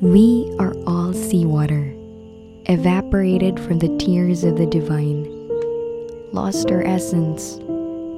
We 0.00 0.54
are 0.58 0.74
all 0.86 1.12
seawater, 1.12 1.83
evaporated 2.66 3.60
from 3.60 3.78
the 3.78 3.94
tears 3.98 4.44
of 4.44 4.56
the 4.56 4.66
divine, 4.66 5.24
lost 6.32 6.70
our 6.70 6.82
essence, 6.82 7.58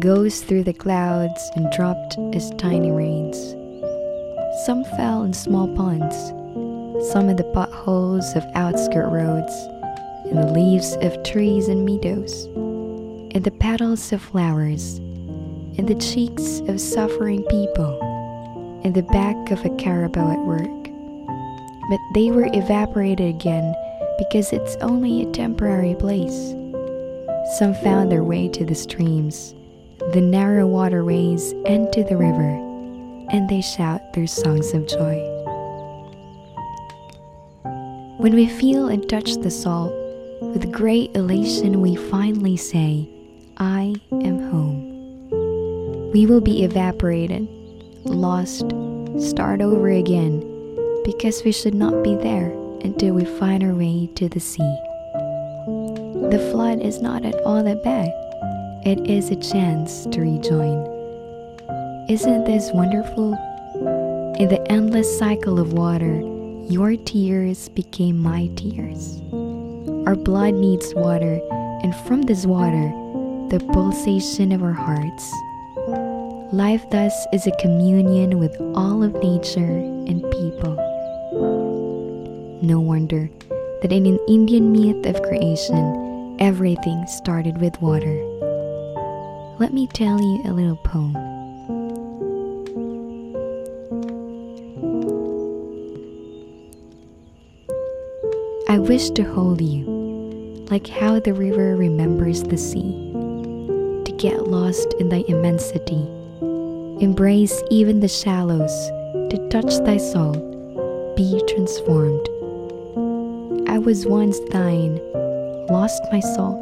goes 0.00 0.40
through 0.40 0.64
the 0.64 0.72
clouds 0.72 1.50
and 1.54 1.72
dropped 1.72 2.18
as 2.34 2.50
tiny 2.58 2.90
rains. 2.90 3.52
Some 4.66 4.84
fell 4.96 5.22
in 5.22 5.32
small 5.32 5.68
ponds, 5.76 6.16
some 7.12 7.28
in 7.28 7.36
the 7.36 7.50
potholes 7.54 8.34
of 8.34 8.44
outskirt 8.54 9.10
roads, 9.10 9.52
in 10.30 10.36
the 10.36 10.52
leaves 10.52 10.96
of 11.02 11.22
trees 11.22 11.68
and 11.68 11.84
meadows, 11.84 12.46
in 13.34 13.42
the 13.42 13.56
petals 13.60 14.12
of 14.12 14.20
flowers, 14.20 14.98
in 14.98 15.86
the 15.86 15.94
cheeks 15.94 16.60
of 16.68 16.80
suffering 16.80 17.44
people, 17.44 18.80
in 18.84 18.92
the 18.92 19.02
back 19.02 19.50
of 19.50 19.64
a 19.64 19.70
carabao 19.76 20.32
at 20.32 20.40
work 20.40 20.82
but 21.88 22.00
they 22.14 22.30
were 22.30 22.48
evaporated 22.54 23.28
again 23.28 23.74
because 24.28 24.52
it's 24.52 24.76
only 24.76 25.22
a 25.22 25.32
temporary 25.32 25.96
place. 25.96 26.50
Some 27.58 27.74
found 27.82 28.12
their 28.12 28.22
way 28.22 28.48
to 28.50 28.64
the 28.64 28.74
streams, 28.74 29.52
the 30.12 30.20
narrow 30.20 30.64
waterways, 30.64 31.52
and 31.66 31.92
to 31.92 32.04
the 32.04 32.16
river, 32.16 32.52
and 33.30 33.48
they 33.48 33.60
shout 33.60 34.12
their 34.12 34.28
songs 34.28 34.72
of 34.74 34.86
joy. 34.86 35.18
When 38.18 38.34
we 38.34 38.46
feel 38.46 38.86
and 38.86 39.08
touch 39.08 39.34
the 39.38 39.50
salt, 39.50 39.92
with 40.40 40.70
great 40.70 41.16
elation 41.16 41.80
we 41.80 41.96
finally 41.96 42.56
say, 42.56 43.10
I 43.56 43.92
am 44.12 44.38
home. 44.50 46.12
We 46.12 46.26
will 46.26 46.40
be 46.40 46.62
evaporated, 46.62 47.48
lost, 48.04 48.70
start 49.18 49.60
over 49.60 49.88
again 49.88 50.48
because 51.04 51.42
we 51.42 51.50
should 51.50 51.74
not 51.74 52.04
be 52.04 52.14
there 52.14 52.61
until 52.84 53.14
we 53.14 53.24
find 53.24 53.62
our 53.62 53.74
way 53.74 54.08
to 54.14 54.28
the 54.28 54.40
sea. 54.40 54.76
The 56.30 56.48
flood 56.50 56.80
is 56.80 57.00
not 57.00 57.24
at 57.24 57.34
all 57.42 57.62
that 57.62 57.82
bad, 57.84 58.08
it 58.84 59.08
is 59.08 59.30
a 59.30 59.36
chance 59.36 60.06
to 60.06 60.20
rejoin. 60.20 60.86
Isn't 62.08 62.44
this 62.44 62.70
wonderful? 62.72 63.34
In 64.38 64.48
the 64.48 64.64
endless 64.70 65.18
cycle 65.18 65.60
of 65.60 65.72
water, 65.72 66.20
your 66.68 66.96
tears 66.96 67.68
became 67.68 68.18
my 68.18 68.48
tears. 68.56 69.20
Our 70.06 70.16
blood 70.16 70.54
needs 70.54 70.94
water, 70.94 71.40
and 71.82 71.94
from 72.06 72.22
this 72.22 72.44
water, 72.44 72.88
the 73.50 73.64
pulsation 73.72 74.52
of 74.52 74.62
our 74.62 74.72
hearts. 74.72 75.32
Life 76.52 76.84
thus 76.90 77.14
is 77.32 77.46
a 77.46 77.56
communion 77.60 78.38
with 78.38 78.54
all 78.74 79.02
of 79.02 79.14
nature 79.22 79.78
and 80.08 80.22
people. 80.30 80.91
No 82.62 82.78
wonder 82.78 83.28
that 83.82 83.90
in 83.90 84.06
an 84.06 84.20
Indian 84.28 84.70
myth 84.70 85.04
of 85.04 85.20
creation, 85.22 86.36
everything 86.38 87.04
started 87.08 87.60
with 87.60 87.74
water. 87.82 88.14
Let 89.58 89.74
me 89.74 89.88
tell 89.88 90.20
you 90.20 90.42
a 90.44 90.52
little 90.52 90.76
poem. 90.76 91.16
I 98.68 98.78
wish 98.78 99.10
to 99.10 99.24
hold 99.24 99.60
you, 99.60 99.84
like 100.70 100.86
how 100.86 101.18
the 101.18 101.34
river 101.34 101.74
remembers 101.74 102.44
the 102.44 102.56
sea, 102.56 102.92
to 104.04 104.14
get 104.16 104.46
lost 104.46 104.94
in 105.00 105.08
thy 105.08 105.24
immensity, 105.26 106.06
embrace 107.02 107.60
even 107.72 107.98
the 107.98 108.06
shallows, 108.06 108.72
to 109.30 109.48
touch 109.50 109.78
thy 109.78 109.96
salt, 109.96 110.38
be 111.16 111.42
transformed. 111.48 112.28
I 113.72 113.78
was 113.78 114.04
once 114.04 114.38
thine, 114.50 115.00
lost 115.70 116.02
my 116.12 116.20
soul, 116.20 116.60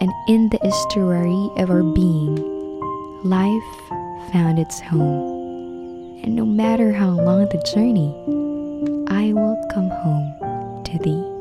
and 0.00 0.10
in 0.28 0.48
the 0.48 0.58
estuary 0.66 1.48
of 1.58 1.70
our 1.70 1.84
being, 1.84 2.34
life 3.22 4.32
found 4.32 4.58
its 4.58 4.80
home. 4.80 6.20
And 6.24 6.34
no 6.34 6.44
matter 6.44 6.90
how 6.92 7.10
long 7.10 7.48
the 7.48 7.62
journey, 7.72 8.10
I 9.06 9.32
will 9.34 9.56
come 9.72 9.88
home 9.88 10.82
to 10.82 10.98
thee. 10.98 11.33